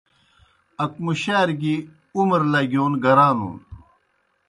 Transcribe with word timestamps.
اکمُشِیار 0.83 1.49
گیْ 1.61 1.75
عمر 2.17 2.41
لگِیون 2.51 2.93
گرانُ۔ 3.03 3.41